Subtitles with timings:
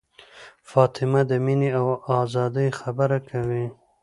[0.69, 1.87] فاطمه د مینې او
[2.21, 3.65] ازادۍ خبرې کوي.